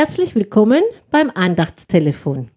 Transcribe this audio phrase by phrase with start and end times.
[0.00, 2.52] Herzlich willkommen beim Andachtstelefon.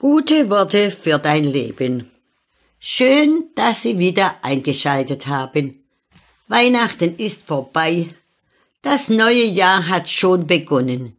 [0.00, 2.10] Gute Worte für dein Leben.
[2.80, 5.84] Schön, dass Sie wieder eingeschaltet haben.
[6.48, 8.08] Weihnachten ist vorbei.
[8.82, 11.16] Das neue Jahr hat schon begonnen.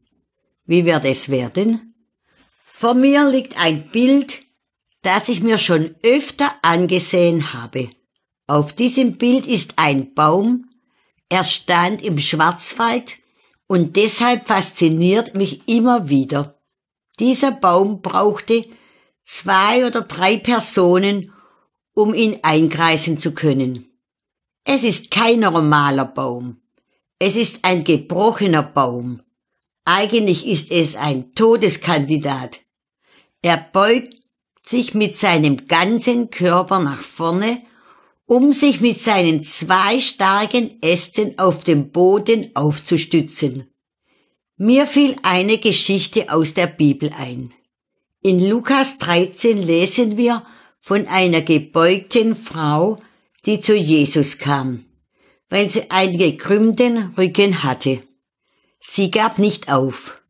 [0.66, 1.96] Wie wird es werden?
[2.74, 4.42] Vor mir liegt ein Bild,
[5.02, 7.90] das ich mir schon öfter angesehen habe.
[8.48, 10.70] Auf diesem Bild ist ein Baum,
[11.30, 13.21] er stand im Schwarzwald
[13.72, 16.60] und deshalb fasziniert mich immer wieder.
[17.22, 18.66] Dieser Baum brauchte
[19.24, 21.32] zwei oder drei Personen,
[21.94, 23.86] um ihn einkreisen zu können.
[24.66, 26.60] Es ist kein normaler Baum.
[27.18, 29.22] Es ist ein gebrochener Baum.
[29.86, 32.60] Eigentlich ist es ein Todeskandidat.
[33.42, 34.16] Er beugt
[34.62, 37.62] sich mit seinem ganzen Körper nach vorne
[38.32, 43.71] um sich mit seinen zwei starken Ästen auf dem Boden aufzustützen.
[44.64, 47.52] Mir fiel eine Geschichte aus der Bibel ein.
[48.22, 50.46] In Lukas 13 lesen wir
[50.80, 53.02] von einer gebeugten Frau,
[53.48, 54.86] die zu Jesus kam,
[55.50, 58.04] weil sie einen gekrümmten Rücken hatte.
[58.80, 60.22] Sie gab nicht auf.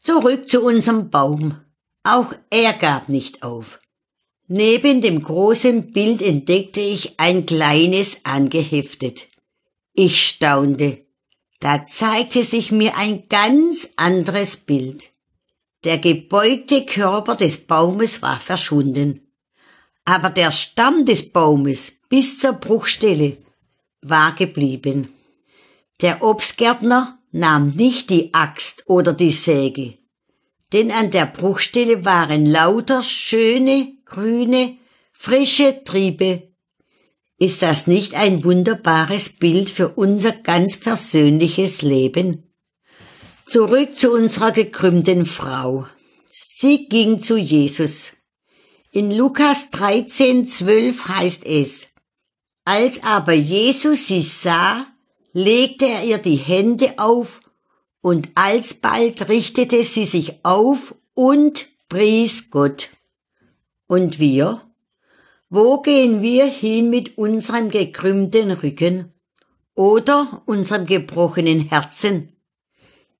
[0.00, 1.60] Zurück zu unserem Baum.
[2.02, 3.78] Auch er gab nicht auf.
[4.48, 9.28] Neben dem großen Bild entdeckte ich ein kleines angeheftet.
[9.92, 11.03] Ich staunte.
[11.64, 15.12] Da zeigte sich mir ein ganz anderes Bild.
[15.82, 19.32] Der gebeugte Körper des Baumes war verschwunden.
[20.04, 23.38] Aber der Stamm des Baumes bis zur Bruchstelle
[24.02, 25.08] war geblieben.
[26.02, 29.96] Der Obstgärtner nahm nicht die Axt oder die Säge,
[30.74, 34.76] denn an der Bruchstelle waren lauter schöne grüne,
[35.12, 36.53] frische Triebe.
[37.38, 42.44] Ist das nicht ein wunderbares Bild für unser ganz persönliches Leben?
[43.46, 45.86] Zurück zu unserer gekrümmten Frau.
[46.30, 48.12] Sie ging zu Jesus.
[48.92, 51.88] In Lukas 13, 12 heißt es,
[52.64, 54.86] als aber Jesus sie sah,
[55.32, 57.40] legte er ihr die Hände auf
[58.00, 62.90] und alsbald richtete sie sich auf und pries Gott.
[63.86, 64.62] Und wir?
[65.48, 69.12] Wo gehen wir hin mit unserem gekrümmten Rücken
[69.74, 72.36] oder unserem gebrochenen Herzen?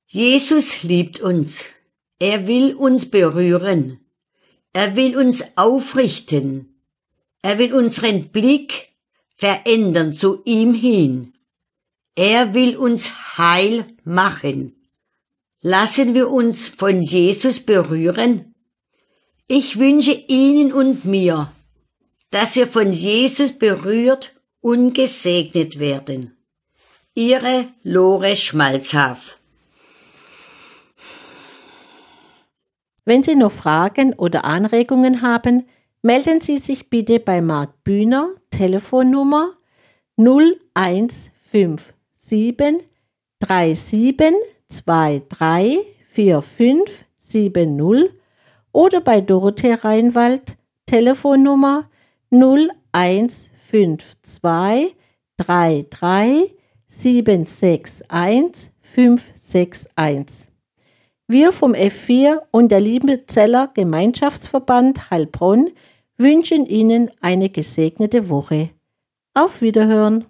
[0.06, 1.64] Jesus liebt uns.
[2.18, 4.00] Er will uns berühren.
[4.72, 6.80] Er will uns aufrichten.
[7.42, 8.90] Er will unseren Blick
[9.36, 11.34] verändern zu ihm hin.
[12.14, 14.76] Er will uns heil machen.
[15.60, 18.54] Lassen wir uns von Jesus berühren
[19.46, 21.52] ich wünsche Ihnen und mir,
[22.34, 26.36] dass wir von Jesus berührt und gesegnet werden.
[27.14, 29.38] Ihre Lore Schmalzhaf.
[33.04, 35.68] Wenn Sie noch Fragen oder Anregungen haben,
[36.02, 39.52] melden Sie sich bitte bei Marc Bühner, Telefonnummer
[40.16, 41.94] 0157
[43.38, 45.78] 3723
[46.08, 48.10] 4570
[48.72, 50.56] oder bei Dorothee Reinwald
[50.86, 51.88] Telefonnummer
[52.34, 54.96] 0152
[55.36, 56.54] 33
[56.88, 60.48] 761 561.
[61.28, 65.70] Wir vom F4 und der Liebenzeller Gemeinschaftsverband Heilbronn
[66.16, 68.70] wünschen Ihnen eine gesegnete Woche.
[69.32, 70.26] Auf Wiederhören!